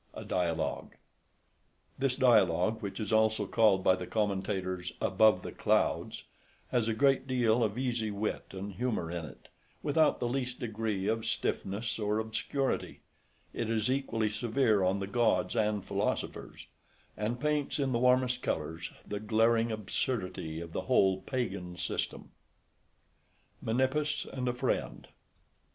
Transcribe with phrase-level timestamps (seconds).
[0.15, 0.97] A DIALOGUE.
[1.99, 6.23] This Dialogue, which is also called by the commentators [Greek], or, "Above the Clouds,"
[6.69, 9.47] has a great deal of easy wit and humour in it,
[9.83, 13.01] without the least degree of stiffness or obscurity;
[13.53, 16.65] it is equally severe on the gods and philosophers;
[17.15, 22.31] and paints, in the warmest colours, the glaring absurdity of the whole pagan system.
[23.61, 25.09] MENIPPUS AND A FRIEND.